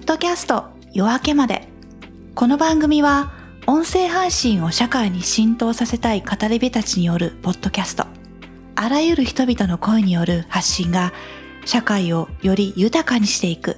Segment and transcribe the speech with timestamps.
[0.00, 1.68] ッドキャスト夜明けまで。
[2.34, 3.32] この番組は
[3.66, 8.06] 音声配信を社会に浸透させたい語り部たちによるポッドキャスト。
[8.76, 11.12] あらゆる人々の声による発信が
[11.66, 13.76] 社会をより豊かにしていく。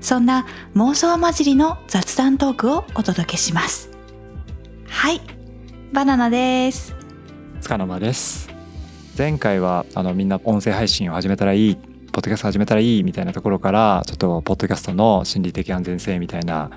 [0.00, 0.46] そんな
[0.76, 3.90] 妄想混じりの雑談トークをお届けします。
[4.86, 5.20] はい
[5.92, 6.94] バナナです。
[7.60, 8.48] つかの間です。
[9.18, 11.95] 前回はあのみんな音声配信を始めたらいい。
[12.16, 16.70] ポッドキャスト始めたらいいみたいなところからちょっとポッドキャストの心理的安全性みたいな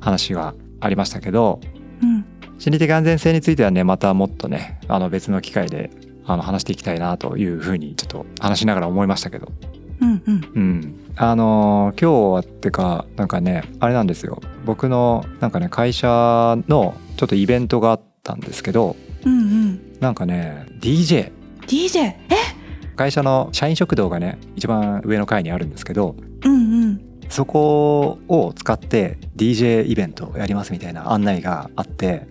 [0.00, 1.60] 話がありましたけど
[2.02, 2.24] うん。
[2.58, 5.92] 心理的安全性についてはねまたもっとねあの別の機会で
[6.26, 9.52] あの話していきたいなというふうにちょっと話しながら思いましたけど。
[10.00, 10.52] うんうん。
[10.56, 11.12] うん。
[11.14, 14.40] あのー今日はってかなんかねあれなんですよ。
[14.64, 20.00] 僕のなんかね会社のちょっとイベントがあったんですけどうんうん。
[20.00, 21.30] なんかね DJ
[21.68, 22.59] DJ え？
[23.00, 27.00] 会社の社員食堂がね一番上の階にあるんですけどうんうん。
[27.30, 32.26] そこを使って DJ イベントをやりますみたいな案内があって、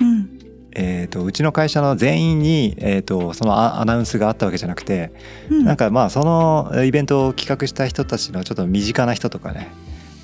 [0.00, 0.38] うん。
[0.72, 5.12] えー、とうちの会社の全員に、えー、とそのアアナウンスがあったわけじゃなくて
[5.50, 5.64] うん。
[5.64, 9.70] なんかまあそのイベントを企画した人たちのちょっと身近な人とかね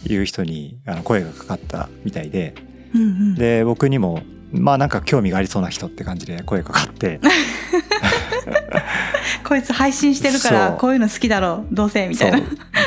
[0.09, 2.55] いう人にあの声がかかったみたいで
[2.95, 3.35] うんうん。
[3.37, 7.21] で僕にもまあなんか興味がありそうな人って感じで声かかって
[9.45, 12.41] こいつ配信してるからこういうの好きだろうどうせみたいな。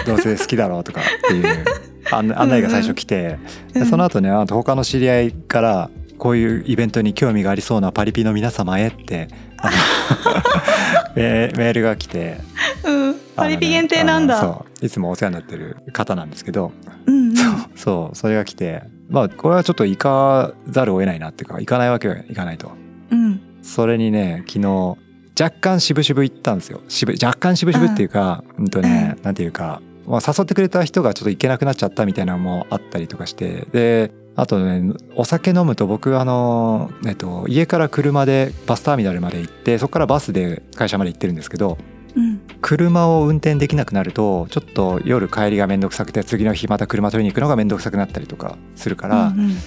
[0.06, 1.66] どうせ好きだろうとかっていう
[2.12, 3.38] 案案内が最初来て、
[3.76, 9.28] うんでその後ねあと他の知り合いからこういうイベントに興味がありそうなパリピの皆様へって
[11.16, 12.38] メメールが来て。
[12.84, 13.16] うん。
[13.36, 14.86] パリピ限定なんだ、そう。
[14.86, 16.72] いつもお世話になってる方なんですけど、
[17.06, 17.36] うんうん。
[17.76, 18.84] そうそれが来て。
[19.10, 22.72] まあこれはちょっと行かざるを得ないなっていうか行かないわけはいかないと。
[23.12, 23.42] うん。
[23.62, 24.98] それにね昨日
[25.40, 26.82] 若干渋々行ったんですよ。
[26.88, 28.70] 渋若干渋々っていうかうん。
[28.70, 33.68] とねなんていうか、まあ、誘ってくれた人がちょっと行けなくなっちゃったみたいなのもあったりとかして。
[33.72, 41.80] であとねお酒飲むと僕あの、えっと、家から車でバスターミナルまで行ってそこからバスで会社まで行ってるんですけど
[42.16, 42.42] うん。
[42.62, 49.58] 車を運転できなくなるとちょっと夜帰りが面倒くさくて次の日また車取りに行くのが面倒くさくなったりとかするから、うんうん。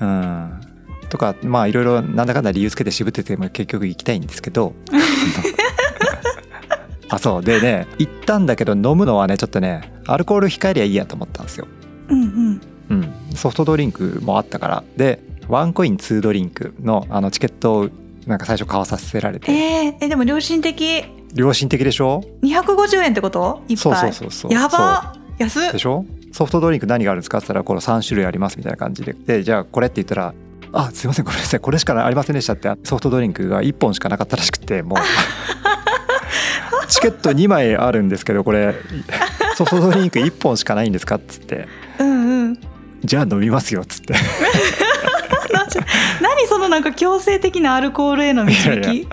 [0.00, 0.59] うん、
[1.10, 4.72] とかまあいろいろなんだかんだ理由つけて渋ってても結局行きたいんですけど。
[7.12, 7.44] あそう。
[7.44, 11.66] でね行ったんだけど飲むのはねちょっとねアルコール控えりゃいいやと思ったんですよ、
[12.08, 12.60] うんうん。
[12.90, 14.84] うん、ソフトドリンクもあったから。
[14.96, 17.88] でワンコイン2ドリンクのあのチケットを
[18.26, 19.50] なんか最初買わさせられて。
[19.52, 21.04] えー、えでも良心的。
[21.34, 23.62] 良心的でしょ？250円ってこと？
[23.68, 24.12] いっそうぱい。
[24.12, 25.14] そうそうそうやば。
[25.38, 25.72] 安っ。
[25.72, 26.04] でしょ？
[26.32, 27.38] ソフトドリンク何があるんですか？
[27.38, 29.14] って言ったらこの3種類ありますみたいな感じで。
[29.14, 30.32] でじゃあこれって言ったら
[30.72, 31.24] 「あすいません。
[31.24, 31.60] ごめんなさい。
[31.60, 32.70] これしかありませんでした」って。
[32.84, 34.98] ソフトドリンクが1本しかなかったらしくてもう。
[36.88, 38.74] チケット2枚あるんですけどこれ。
[39.56, 41.68] ソフトドリンク1本しかないんですかっつって。
[41.98, 42.60] うんうん
[43.04, 44.14] 「じゃあ飲みますよ」っつって。
[46.20, 48.68] 何そのなんか強制的なアルコールへの導き？
[48.68, 49.06] いやい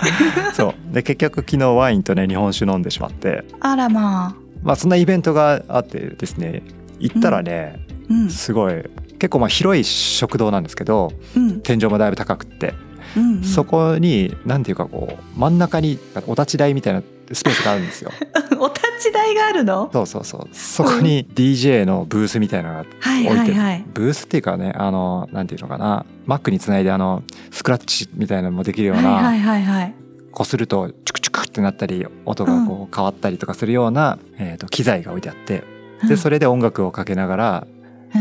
[0.53, 0.93] そう。
[0.93, 3.43] で結局昨日ワインとね日本酒飲んでしまって。
[3.59, 4.35] あらまあ。
[4.63, 6.63] まあそんなイベントがあってですね
[6.99, 7.79] 行ったらね、
[8.09, 8.29] うん。
[8.29, 8.83] すごい。
[9.19, 12.73] 結構まあ広い食堂なんですけどうん天井もだいぶ高くって。
[13.17, 13.43] うんうん。
[13.43, 17.01] そこに何ていうかこう真ん中にお立ち台みたいな
[17.33, 18.11] スペースがあるんですよ。
[18.59, 19.89] お立ち台があるの？
[19.91, 20.55] そうそうそう。
[20.55, 23.71] そこに DJ のブースみたいなのがはい置いてる、はい。
[23.71, 26.05] はいブースっていうかねあのなんていうのかな。
[26.25, 29.93] Mac につないであのスクラッチみたいなのもできるような、はいはいはいはい。
[30.31, 35.63] こするとチュクチュクってなったり音がこう変わったりとかするような、えー、と機材が置いてあって。
[36.07, 37.67] でそれで音楽をかけながら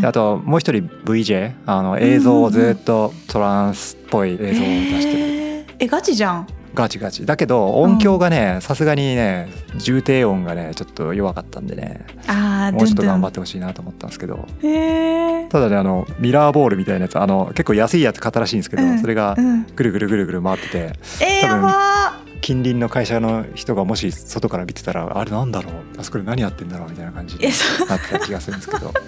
[0.03, 5.19] あともう一人 VJ あの映像をずっとトランスっぽい映像を出してる。
[5.19, 5.75] へー。
[5.79, 6.47] えガチじゃん。
[6.75, 7.25] ガチガチ。
[7.25, 9.49] だけど音響がねさすがにね
[9.79, 12.05] 重低音がねちょっと弱かったんでね。
[12.27, 14.47] あーもうちょっと頑張っってほしいなと思ったんですけど。
[15.49, 18.99] ただねあのミラーボールみたいなやつあの結構安いやつ買ったらしいんですけど、うん。
[18.99, 20.93] それがうんぐるぐるぐるぐる回ってて。
[21.23, 27.53] えー、や多分ば近隣の会社の人がもし外から見てたらあれなんだろうあそこで何やってんだろうみたいな感じになっ
[28.01, 28.93] てた気がするんですけど。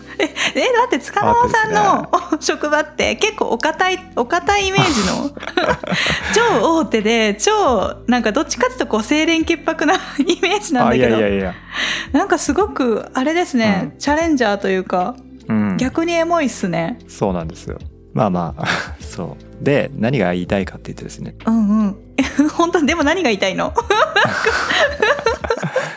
[0.55, 2.11] え待って塚川さんの
[2.41, 5.31] 職場って結構お堅いお堅いイメージの
[6.61, 9.99] 超大手で超なんかどっちかっていうとこう清廉潔白なイ
[10.41, 11.09] メージなんだけど。
[11.09, 11.55] やいやいや、
[12.13, 15.15] なんかすごくあれですね、うチャレンジャーというか
[15.49, 16.99] うん、逆にエモいっすね。
[17.09, 17.79] そうなんですよ。
[18.13, 18.67] まあまあ
[19.01, 19.65] そう。
[19.65, 21.35] で何が言いたいかって言ってですね。
[21.47, 22.08] うんうん
[22.57, 23.73] 本当でも何が言いたいの？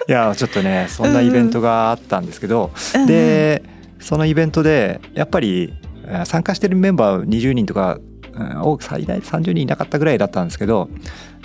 [0.08, 3.08] いやちょっとねそんなイベントがあったんですけど、うんうん。
[3.08, 3.64] で
[4.00, 5.74] そのイベントでやっぱり
[6.08, 7.98] えー参加してるメンバー20人とか
[8.34, 10.90] うん多く最大30人いなかったぐらいだったんですけど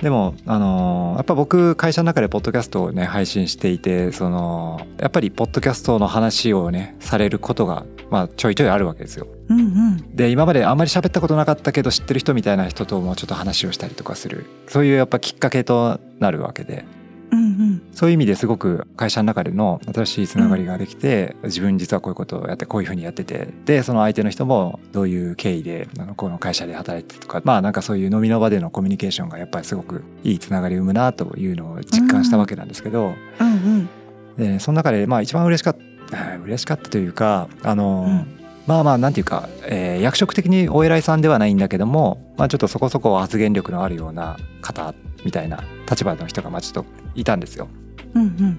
[0.02, 9.26] でもあのやっぱ僕会社の中でポッドキャストをね配信していてそのやっぱりポッドキャストの話をねされることがまあちょいちょいあるわけですよ。
[9.48, 16.84] うんうんで今まであんまり喋ったことなかったけど知ってる人みたいな人ともちょっと話をしたりとかするそういうやっぱきっかけとなるわけで
[17.30, 17.82] うんうん。
[17.92, 33.88] そういう意味ですごく会社の中での新しいつながりができて、自分実はこういうことをやってこういうふうにやっててでその相手の人もどういう経緯であのこの会社で働いてとかまあなんかそういう飲みの場でのコミュニケーションがやっぱりすごくいいつながりを生むなというのを実感したわけなんですけど、うんうん。
[34.36, 35.76] でその中でまあ一番嬉しかっ
[36.10, 38.36] た嬉しかったというかあの、うん。
[38.66, 44.94] まあまあなんていうか、えー役職的にお偉いさんではないんだけども、まあ、ちょっとそこそこ発言力のあるような方
[45.24, 47.68] みたいな立場の人がまあちょっといたんですよ。
[48.14, 48.58] うんうん。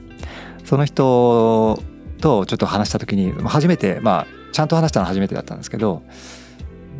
[0.64, 1.82] その人
[2.22, 6.04] とちょっと話した時にまあ初めてまあちゃんと話したのは初めてだったんですけど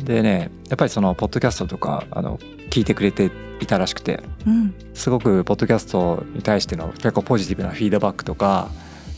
[0.04, 2.38] でねやっぱりそのポッドキャストとかあの
[2.70, 3.30] 聞いてくれて
[3.60, 4.74] いたらしくてうん。
[4.94, 8.68] すごくポッドキャストに対しての結構ポジティブなフィードバックとか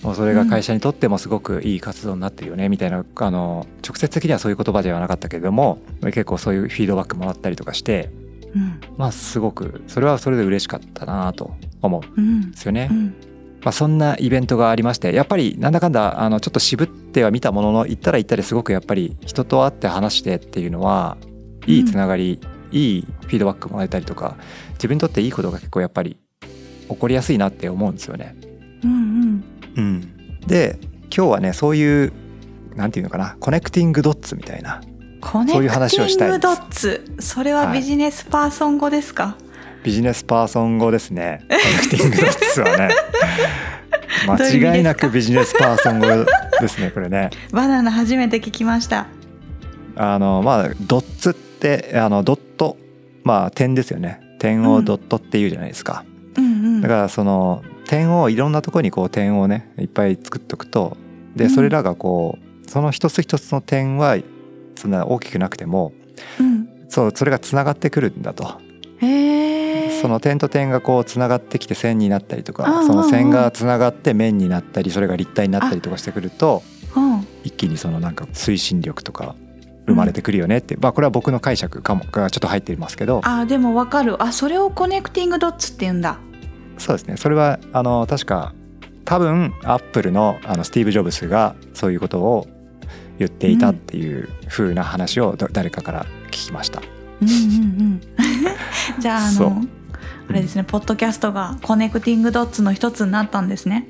[0.02, 8.10] もうそれが会社にとってもすごくいい活動になってるよねみたいなあの直接的にはそういう言葉ではなかったけれども結構そういうフィードバックもらったりとかして
[8.54, 8.80] うん。
[8.96, 11.52] まあすごくそれはそれで嬉しかったなと
[11.82, 12.50] 思うんうん。
[12.50, 12.88] ですよね。
[12.90, 13.14] うん。
[13.62, 21.18] まあ、そんなイベントがありましてやっぱりなんだかんだあのちょっと渋っては見たものの行ったら行ったですごくやっぱり人と会って話してっていうのは
[21.66, 22.40] いいつながり、
[22.72, 24.36] いいフィードバックもらえたりとか
[24.74, 26.16] 自分にとっていいことが結構やっぱり
[26.88, 28.34] 起こりやすいなって思うんですよね。
[28.82, 29.44] うん
[29.76, 30.78] うん、で
[31.14, 32.12] 今日はねそういう
[32.74, 34.80] なんていうのかな connecting dots みたいな
[35.20, 36.46] コネクテそういう話をしたいです。
[36.46, 37.04] ィングドッツ。
[37.20, 39.36] それはビジネスパーソン語ですか、
[39.82, 41.44] ビジネスパーソン語ですね。
[41.48, 42.88] connecting dots はね。
[44.26, 46.06] 間違いなくビジネスパーソン語
[46.60, 47.30] ですねこれね。
[47.52, 49.06] バナナ初めて聞きました。
[49.96, 52.76] あのまあ dots ってあのドット
[53.24, 54.20] まあ点ですよね。
[54.38, 56.04] 点をドットっていうじゃないですか、
[56.36, 56.80] うんうん。
[56.80, 60.96] だからその点をいろんなところにこう点をねいっぱい作っておくと
[61.32, 61.36] うん。
[61.36, 64.16] でそれらがこうその一つ一つの点は
[64.80, 65.92] そんな大きくなくても
[66.40, 66.68] うん。
[66.88, 68.60] そうそれがつながってくるんだと。
[70.02, 76.62] その点と点がこうつながってきて線になったりとかその線がつながって面になったりそれが立体になったりとかしてくると
[76.96, 77.26] うん。
[77.44, 79.36] 一気にそのなんか推進力とか
[79.86, 83.20] 生まれてくるよねって、まあこれは僕の解釈かもがちょっと入っていますけど。
[83.24, 84.22] あでもわかる。
[84.22, 86.18] あそれを connecting dots って言うんだ。
[86.78, 87.16] そうですね。
[87.16, 88.54] それはあの確か
[89.04, 92.46] 多分アップルのあのスティーブ・ジョブスがそういうことを
[93.20, 96.80] 言っていたっていう風な話をど誰かから聞きました。
[97.20, 97.36] うんうんう
[97.84, 98.00] ん。
[98.98, 99.62] じゃああの
[100.28, 103.86] あれですねポッドキャストが connecting dots の一つになったんですね。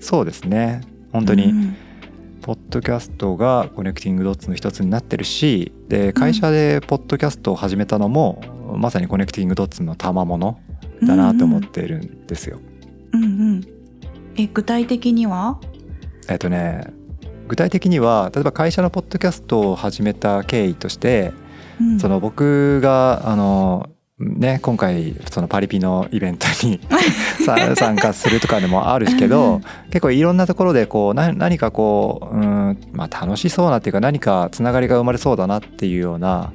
[0.00, 0.80] そうですね。
[1.12, 1.76] 本当にうん
[2.42, 8.40] ポッドキャストが connecting dots の一つになってるしで会社でポッドキャストを始めたのも、
[8.78, 10.58] まさに connecting dots の賜物
[11.02, 12.58] だなと思っているんですよ。
[13.12, 13.60] うんうん。
[14.36, 15.60] え具体的には？
[16.28, 16.84] えっとね
[17.50, 21.32] 具体的には例えば会社のポッドキャストを始めた経緯として
[21.80, 21.98] うん。
[21.98, 26.78] その僕があのね今回そのパリピのイベントに
[27.44, 29.64] さ参加するとかでもあるけどん。
[29.90, 36.52] 結構いろんなところでこうな何かこう、うんまあ、楽しそうなっていうか何かつながりが生まれそうだなっていうような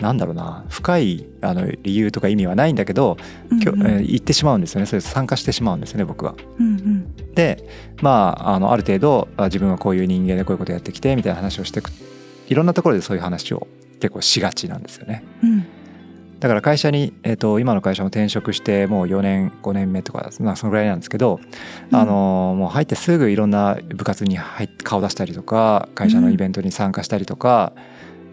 [0.00, 3.16] なんだろうな深いあの理由とか意味はないんだけど、
[3.62, 3.80] きょうん。
[3.80, 4.86] うんえー言ってしまうんですよね。
[4.86, 6.34] それ参加してしまうんですよね僕は。
[6.58, 7.34] うんうん。
[7.34, 7.66] で
[8.02, 11.90] まああのある程度あ自分はこういう人間でこういうことやってきてみたいな話をしていく
[12.48, 13.66] いろんなところでそういう話を
[14.00, 15.24] 結構しがちなんですよね。
[15.42, 15.66] うん。
[16.38, 21.40] だから会社に、えー、と今の会社も転職してもう4年5年目とか、まあ、そのぐらいなんですけど、
[21.90, 21.98] うん。
[21.98, 27.72] あのもう入ってすぐいろんな部活に入って顔出したりとか会社のイベントに参加したりとか、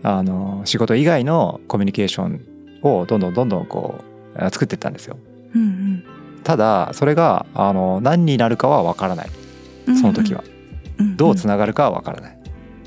[0.04, 2.46] あの仕事以外のコミュニケーション
[2.82, 4.04] をどんどんどんどんこ
[4.36, 5.18] うあ作っていったんですよ。
[5.56, 6.04] うん
[6.44, 9.30] ただそれがあの何になるかは分からない。
[9.88, 10.44] うんその時は、
[11.00, 12.38] うんどうつながるかは分からない。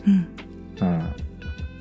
[0.07, 0.29] うん。
[0.81, 1.13] うん、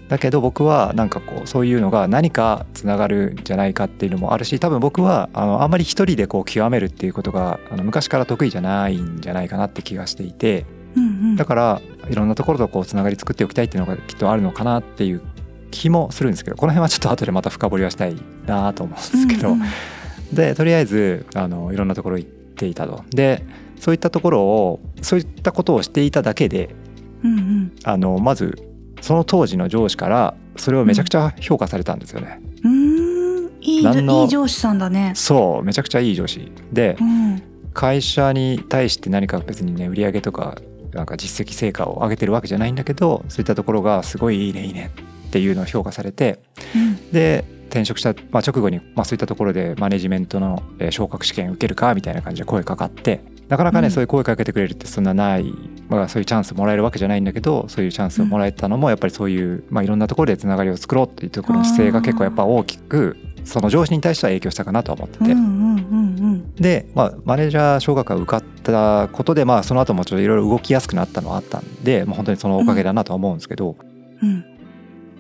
[0.07, 10.65] だけど僕はなんかこうそういうのが何かつながるんじゃないかっていうのもあるし多分僕はあのあんまり一人でこう極めるっていうことがあの昔から得意じゃないんじゃないかなって気がしていて。
[10.95, 11.35] うんうん。
[11.35, 15.21] だからいろんなところとこうつながり作っておきたいっていうのがきっとあるのかなっていう
[15.71, 19.67] 気もするんですけどこの辺はちょっと後でまた深掘りはしたいなと思うんですけど、うんうん
[20.33, 23.03] でとりあえずあのいろんなところ行っていたと。
[23.11, 23.45] で
[23.79, 26.73] そういったところをそういったことをしていただけで
[27.23, 28.57] うんうんあのまず
[29.01, 32.41] その当時の上司からそれをめちゃくちゃ評価されたんですよね。
[32.63, 35.11] うーんいいいい上司さんだね。
[35.15, 37.41] そうめちゃくちゃいい上司でうん
[37.73, 40.57] 会社に対して何か別にね売り上げとか
[40.95, 44.91] なんか実績成果を上げてるわけじゃないんだけどそういったところがすごいいいねいいね
[45.27, 46.39] っていうのを評価されて
[47.11, 53.91] で転職した、まあ、直後に、まあ、そういったところでマネジメントのえー昇格試験受けるかみたいな感じで声かかってなかなかね、うん。
[53.91, 55.53] そういう声かけてくれるってそんなない、
[55.89, 65.25] まあ、そういうチャンスもらえるわけじゃないんだけどそういうチャンスをもらえたのもやっぱりそういう、まあ、いろんなところでつながりを作ろうっていうところの姿勢が結構やっぱ大きくその上司に対しては影響したかなとは思ってて。
[65.25, 65.77] うんうん
[66.19, 73.75] うんで、まあ、マネージャー昇格が受かったことで、まあ、その後もちょっといろいろ動きやすくなったのはあったんで、まあ、本当にそのおかげだなとは思うんですけど、
[74.21, 74.29] うん。
[74.29, 74.45] うん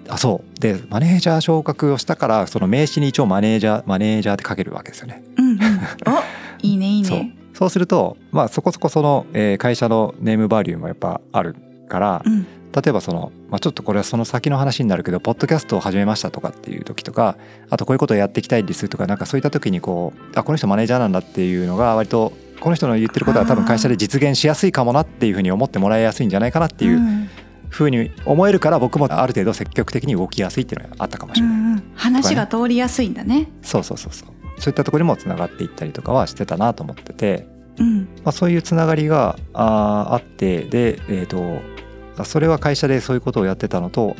[0.07, 0.59] あそう。
[0.59, 5.23] でマネージャー昇格をしたからその名刺に一応マネージャーマネージャーって書けるわけですよね。
[5.37, 5.57] うんうん。
[5.57, 5.59] お
[6.61, 7.19] いいねいいそう。
[7.19, 11.55] ねそうすると、まあ、そこそこその、えー会社のネームバリューもやっぱある
[11.87, 12.45] からうん。
[12.75, 17.37] 例えばその、まあ、ちょっとこれはその先の話になるけどポッドキャストを始めましたとかっていう時とか
[17.69, 27.29] あとこういうことをやっていきたいんですとかなんかそういった時にこうあこの人マネージャーなんだっていうのが割とこの人の言ってることは多分会社で実現しやすいかもなっていうふうに思ってもらいやすいんじゃないかなっていううん。
[27.69, 31.55] ふうに思えるから僕もある程度積極的に動きやすいっていうのがあったかもしれない。
[31.57, 31.91] うんうん。
[31.95, 33.49] 話が通りやすいんだね。
[33.61, 34.29] そうそうそうそう。
[34.57, 37.47] そういったところにもつながっていったりとかはしてたなと思ってて、
[37.77, 38.01] うん。
[38.23, 41.61] まあ、そういうつながりがあーあってで、えー、と
[42.23, 44.15] それは会社でそういうことをやってたのと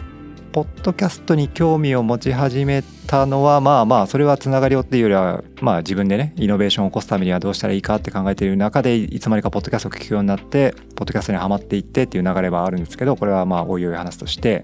[0.56, 14.64] ポッドキャストに興味を持ち始めたのはまあまあそれはつながりをっていうよりはまあ自分でねイノベーションを起こすためにはどうしたらいいかって考えている中でいつまにかポッドキャストを聞くようになってポッドキャストにはまっていってっていう流れはあるんですけどこれはまあおいおい話すとして。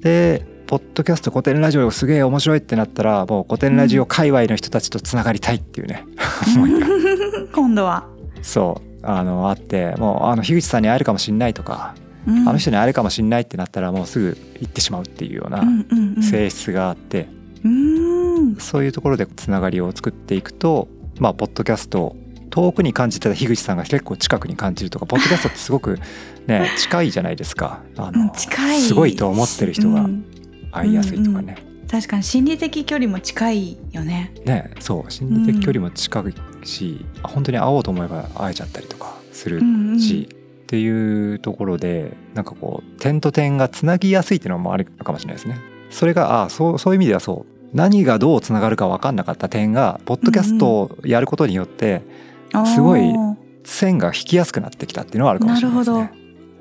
[0.00, 6.06] でポッドキャスト古典ラジオすげえ面白いってなったらもう古典ラジオ界隈の人たちとつながりたいっていうね、
[6.54, 6.86] 思いが。
[7.52, 8.06] 今度は。
[8.42, 9.04] そう。
[9.04, 16.22] あのあってもうあの樋口さんに会えるかもしんないとか、うんあの人に会えるかもしんないってなったらもうすぐ行ってしまうっていうようなうんうんうん。
[16.22, 17.28] 性質があって、
[17.64, 18.56] うん。
[18.56, 20.88] そういうところでつながりを作っていくと
[21.18, 22.16] まあポッドキャストを
[22.50, 25.98] 遠くに感じてた樋口さんが結構近くに感じるとかポッドキャストってすごく
[26.46, 27.80] ね 近いじゃないですか。
[27.96, 28.80] あうんの近い。
[28.80, 30.24] すごいと思ってる人がうん。
[30.72, 31.56] 会いやすいとかね、
[31.88, 34.32] 確かに心理的距離も近いよね。
[34.44, 35.10] ねそう。
[35.10, 36.20] 心理的距離も近
[36.62, 40.00] いし、本当に会おうと思えば会えちゃったりとかするうんうん。
[40.00, 40.28] し、
[40.64, 45.58] っていうところでなんかこう点と点がつなぎやすいっていうのもあるかもしれないですね。
[45.90, 47.54] それがあそうそういう意味ではそう。
[47.76, 52.02] 何がどうつながるか分かんなかった点がポッドキャストをやることによって
[52.72, 53.02] すごい
[53.64, 56.10] 線が引きやすくなってきたっていうのはあるかもしれないですね。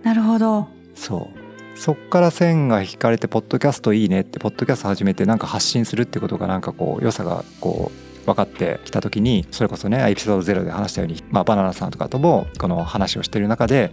[0.03, 0.09] ど。
[0.09, 0.67] なるほど。
[0.95, 1.43] そう。
[1.79, 13.91] そっから線が引かれてポッドキャストいいねってポッドキャスト始めてなんか発信するってことがなんかこう良さがこう分かってきた時にそれこそねエピソードゼロで話したように、まあ、バナナさんとかともこの話をしてる中で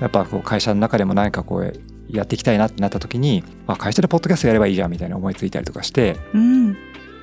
[0.00, 6.76] やっぱこう会社の中でも何かこうやっていきたいなってなった時に、まあ、会社でポッドキャストやればいいじゃんみたいな思いついたりとかしてうん。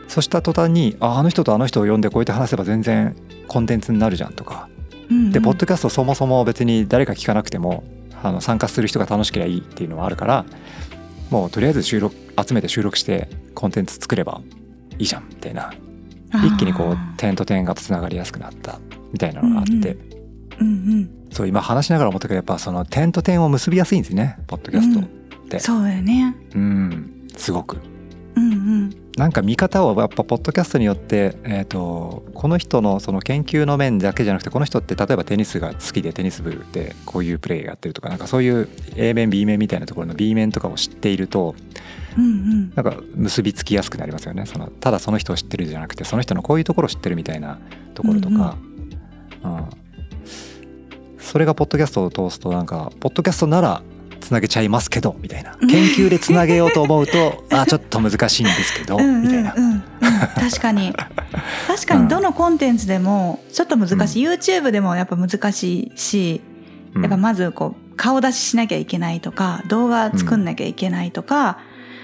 [0.08, 3.16] そした途端にああの人とあの人を呼んでこうやって話せば全然
[3.48, 4.68] コンテンツになるじゃんとか。
[5.10, 7.84] うんでポッドキャストそもそも別に誰か聞かなくても
[8.22, 10.46] あの参加する人が楽しければいいっていうのはあるから
[11.32, 12.16] もうとりあえず収録
[12.48, 14.42] 集めて収録してコンテンツ作れば
[15.00, 15.74] いいじゃんみたいな
[16.33, 18.79] 一気にこうあ点と点がつながりやすくなった
[19.12, 21.09] みたいなのがあって、うんーうんうん。
[21.31, 25.03] そう今話しながら思ったけどやっぱその点と点を結びやすいんですねポッドキャストっ
[25.50, 25.59] て。
[25.59, 26.36] そうだよね。
[26.53, 27.27] うん。
[27.36, 27.77] すごく。
[27.77, 27.88] うんうん
[29.19, 41.53] なんか見方をやっぱポッドキャストによって、えー、とこの人のその研究の面だけじゃなくてこの人って例えばテニスが好きでテニス部でこういうプレーやってるとかなんかそういう A 面 B 面みたいなところの B 面とかを知っていると
[42.17, 42.73] うんうん。
[42.75, 44.45] なんか結びつきやすくなりますよね。
[44.45, 47.59] そのただその人を知ってるじゃなくてその人のこういうところを知ってるみたいな
[47.95, 48.57] ところとか、
[49.43, 49.65] うん。
[51.19, 53.83] それがポッドキャストを通すとなんかポッドキャストなら
[54.19, 55.55] つなげちゃいますけどみたいな。
[55.57, 59.53] 研究でつなげようと思うと あちょっと難しいんですけどうんうんみたいな。
[59.55, 59.71] うん。
[59.71, 59.83] うん
[60.35, 60.93] 確かに。
[61.67, 66.41] 確かにどのコンテンツでもちょっと難しい、YouTube でもやっぱ難しいし
[66.95, 67.01] うん。
[67.01, 71.59] やっぱまずこう顔出ししなきゃいけないとか動画作んなきゃいけないとか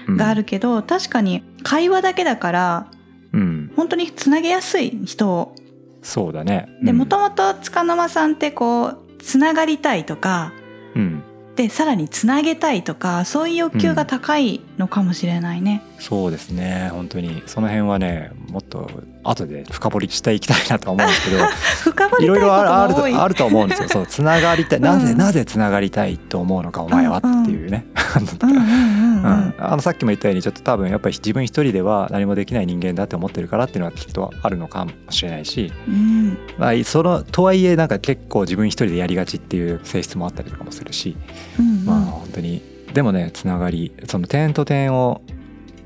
[0.08, 2.86] があるけど、確かに会話だけだから
[3.32, 5.54] うん、うん本当につなげやすい人を。
[6.02, 6.68] そうだね。
[6.82, 6.98] でうん。
[6.98, 10.52] もともと塚沼さんってこうつながりたいとか
[10.94, 11.22] うん
[11.56, 15.82] でさらにつなげたいとかそういう欲求が高いのかもしれないね。
[15.98, 16.90] そうですね。
[16.92, 17.42] 本当に。
[17.46, 18.90] その辺はねもっと
[19.24, 21.44] 後で深掘りしていきたいなとは思うんですけど
[21.92, 23.88] 深掘りたいろいろあるあると思うんですよ。
[23.88, 24.80] そうつながりたい。
[24.80, 25.18] なぜ、うん。
[25.18, 27.96] なぜつながりたいと思うのかお前はっていうね、うん
[29.26, 29.32] うん。
[29.32, 36.38] うんううんん、あのさっきも言ったようにちょっと多分やっぱり自分一人では何もできない人間だって思ってるからっていうのはきっとあるのかもしれないし、うん。
[36.58, 41.16] まあ、そのとはいえなんか結構自分一人でやりがちっていう性質もあったりとかもするし、
[41.58, 45.20] うんまあ本当にでもねつながりその点と点を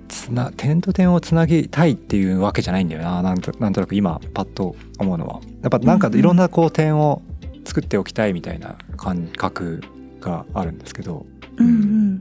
[0.09, 5.41] つな点と点をつなぎたいっていうわけじゃないんだよななんとなんとなく今パッと思うのは。
[5.63, 7.23] やっぱなんかうんうんいろんなこう点を
[7.65, 9.81] 作っておきたいみたいな感覚
[10.21, 11.27] があるんですけど。
[11.57, 11.67] うん。
[11.67, 12.21] うん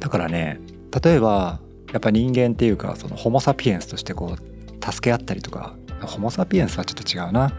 [0.00, 0.60] だからね
[1.02, 1.60] 例えば
[1.92, 7.52] やっぱ人間っていうかそのホモ・サピエンスとしてこう助け合ったりとかホモ・サピエンスはちょっと違うな。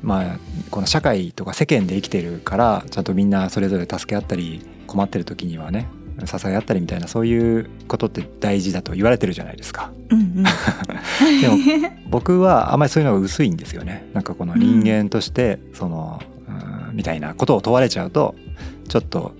[0.00, 0.38] まあ、
[0.70, 5.88] この社会とか世間で生きてるからちゃんとみんなそれぞれ助け合ったり困ってる時にはね
[6.24, 9.92] 支え合ったりみたいなそういうことって大事だと言われてるじゃないですか。
[10.10, 10.34] うんうん、
[11.40, 14.08] でも僕はあんまりそういうのが薄いんですよね。
[14.14, 16.20] なんかこの人間としてその、
[16.90, 18.34] うん、みたいなことを問われちゃうと
[18.88, 19.34] ちょっと、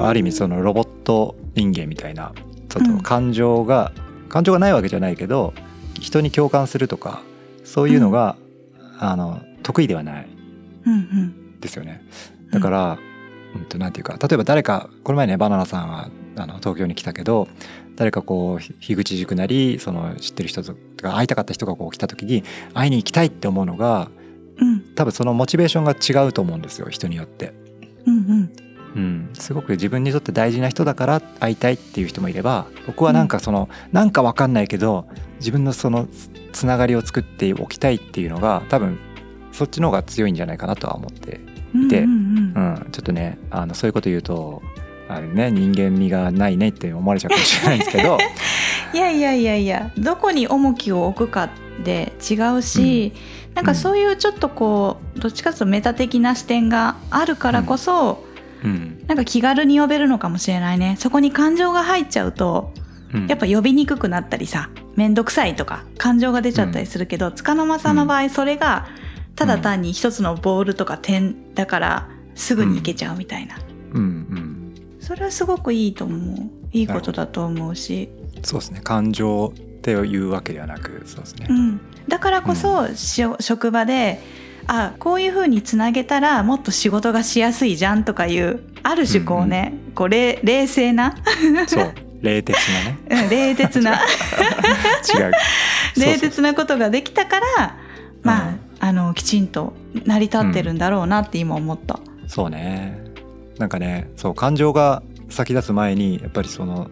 [0.00, 2.32] ある意味そのロボット人間みたいな
[2.68, 3.92] ちょっと感情が、
[4.22, 5.54] うん、感情がないわけじゃないけど
[6.00, 7.22] 人に共感するとか
[7.64, 8.36] そういうのが、
[8.78, 10.34] うん、あの得意ではない。
[11.60, 12.02] ですよね。
[12.50, 12.98] だから、
[13.54, 17.48] うんと、なんていうか例えば誰かこの前ねバナナさんはあの東京に来たけど
[17.96, 22.44] 誰かこう樋口塾なりその知ってる人とか会いたかった人がこう来た時に
[22.74, 24.10] 会いに行きたいって思うのが、
[24.58, 27.52] うん、多分そのモチベーションが違うと思うんですよ人によって。
[28.06, 28.52] うんうん
[28.96, 35.06] うん、すごく自分にとって大事な人だから会いたいっていう人もいれば僕はなんかその、うん、なんか分かんないけど
[35.38, 36.08] 自分のその
[36.52, 38.98] つながりを作っておきたいっていうのが多分
[39.52, 41.40] そっちの方が強いんじゃないかなとは思って
[41.74, 44.62] いて、うん、うん、ちょっとねあのそういうこと言うと
[45.08, 48.18] あれね人間味がないねって思われちゃうかもしれないんですけど。
[48.94, 51.50] いやいやいやいやどこに重きを置くか
[51.82, 53.12] で違うし、
[53.48, 58.33] うん、なんかそういうちょっとこうどっちかというとメタ的な視点があるからこそ、うん、
[59.06, 60.96] なんか気軽に呼べるのかもしれないね。
[60.98, 62.72] そこに感情が入っちゃうと、
[63.12, 68.86] うん、やっぱ呼びにくくなったりさ面倒くさいとか感情が出ちゃったりするけど、つかの間さんの場合それが
[69.36, 73.56] ただ単に一つのボールとか点だからすぐに行けちゃうみたいな、
[73.92, 74.02] うん。
[74.02, 74.74] うん。
[75.00, 76.50] それはすごくいいと思う。
[76.72, 78.08] いいことだと思うし。
[78.42, 78.80] そうですね。
[78.82, 82.96] 感情っていうわけではなくそうですね、うん、だからこそ、うん、
[83.38, 84.18] 職場で
[84.66, 91.14] あこういうふうにつなげたらもっと仕事がしやすいじゃんとかいうある種こうね、うんうん、こう冷冷静な。
[91.66, 92.52] そう冷徹
[93.08, 94.00] なね、 冷徹な。
[95.14, 95.32] 違 う。
[96.00, 97.76] 冷徹なことができたから
[98.22, 103.04] まあ、うん、あのきちんと成り立ってるんだろうなって今思った、うん、そうね。
[103.58, 106.90] なんかねそう感情が先立つ前にやっぱりその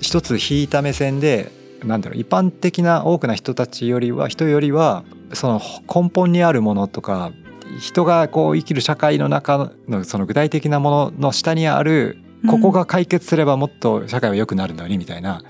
[0.00, 1.50] 一つ引いた目線で
[1.84, 5.60] なんだろう一般的な多くな人たちよりは人よりはその
[5.92, 7.32] 根本にあるものとか
[7.80, 12.18] 人がこう生きる社会の中のその具体的なものの下にある
[12.48, 15.42] ここが解決すればもっと社会は良くなるのにみたいな、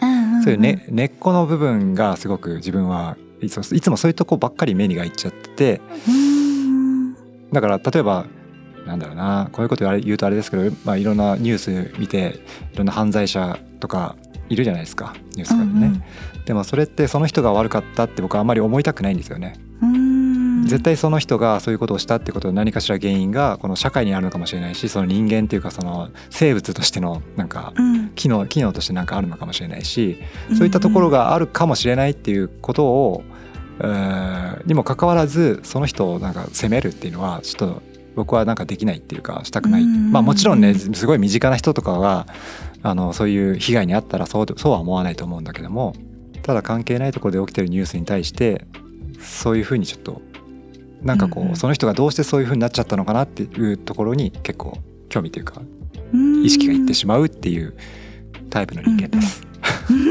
[0.44, 5.80] そういう、ね、根っこの部分がすごく自分はいつもいつもそういうとこばっかり目にがいっちゃってて
[7.52, 8.26] だから例えば
[8.86, 12.40] なんだろうなこういうこと言うとあれですけど、まあ、いろんなニュース見て
[12.72, 14.16] いろんな犯罪者とか
[14.52, 16.02] いるじゃないですかニュースからね、うんうん、
[16.44, 19.54] でもそれってその人が悪かったって僕はあんまり思いたくないんですよね。
[20.64, 27.74] 絶対その人がそういうことをしたってことの何かしら原因がこの社会にあるのかもしれないしその人間っていうかその生物としてのなんか
[28.14, 30.18] 機能機能としてなんかあるのかもしれないし
[30.56, 33.22] そういったところがあるかもしれないっていうことを
[34.64, 37.82] にもかかわらずその人をなんか責めるっていうのはちょっと
[38.14, 42.26] 僕はなんかできないっていうかしたくない、まあもちろんねすごい身近な人とかが
[42.82, 45.94] あのそういう被害に遭ったらそうそうは思わないと思うんだけども
[46.42, 48.66] ただ関係ないところで起きてるニュースに対して
[49.20, 50.20] そういうふうにちょっと
[51.02, 55.60] なんかこう、その人がどうしてそういうふうになっちゃったのかなっていうところに結構興味というか
[56.44, 57.74] 意識がいってしまうっていう
[58.50, 59.46] タイプの人間です。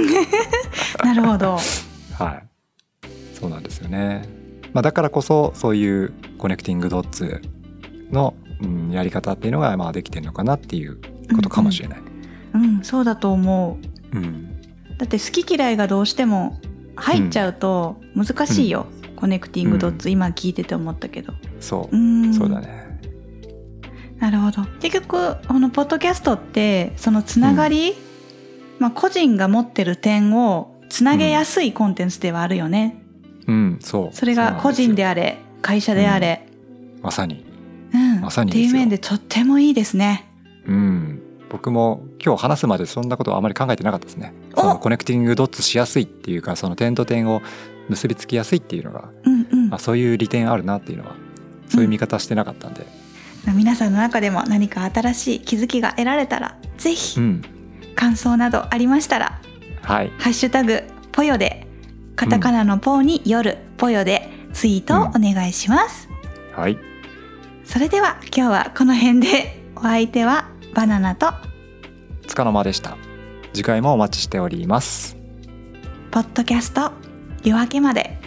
[1.03, 1.57] なるほど。
[2.17, 3.07] はい。
[3.33, 4.23] そうなんですよね。
[4.73, 7.41] まあだからこそそういう connecting dots
[8.11, 10.99] の、うん、やり方っていうのがまあできてるのかなっていう
[11.35, 11.99] ことかもしれない。
[12.53, 13.79] うん、うん、そうだと思
[14.13, 14.17] う。
[14.17, 14.59] うん、
[14.97, 16.59] だって好き嫌いがどうしても
[16.95, 21.33] 入っちゃうと難しいよ、うん、 connecting dots、今聞いてて思ったけど。
[21.59, 22.81] そう、うん、そうだね。
[24.19, 24.63] なるほど。
[24.79, 27.95] 結局このポッドキャストってそのつながり、
[28.77, 33.01] まあ、個人が持ってる点をつなげやすいコンテンツではあるよね。
[33.47, 34.15] うん、そう。
[34.15, 36.45] それが個人であれ会社であれ、
[37.01, 37.50] まさに
[37.93, 40.29] うん、まさにっていう面でとってもいいですね。
[40.65, 44.33] うん、僕も今日話すまでそんなことはあまり考えてなかったですね。
[44.55, 47.41] そのコネクティングドッツしやすいっていうかその点と点を
[47.89, 51.15] 結びつきやすいっていうのが、うんうん、あそういう利点あるなっていうのは
[51.67, 52.85] そういう見方してなかったんで、
[53.47, 57.41] うん、皆さんの中でも何か新しい気づきが得られたらぜひ、うん、
[57.95, 59.41] 感想などありましたら
[59.81, 61.67] 「はい、ハッシュタグポヨで
[62.15, 66.07] カタカナのポーに夜、ポヨでツイートをお願いします。
[66.53, 66.90] はい
[67.71, 69.61] それでは今日はこの辺で。
[69.77, 71.31] お相手はバナナと。
[72.27, 72.97] 束の間でした。
[73.53, 75.15] 次回もお待ちしております。
[76.11, 76.91] ポッドキャスト
[77.45, 78.19] 夜明けまで